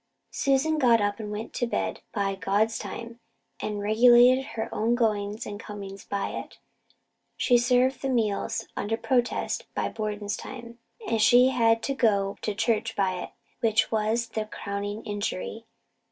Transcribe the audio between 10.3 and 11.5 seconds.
time, and she